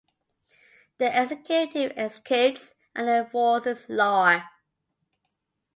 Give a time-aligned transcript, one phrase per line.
[0.97, 4.41] The executive executes and enforces law.